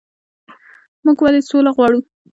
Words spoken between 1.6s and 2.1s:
غواړو؟